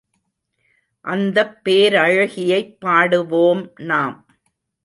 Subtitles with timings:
[1.05, 4.17] அந்தப் பேரழகியைப் பாடுவோம் நாம்.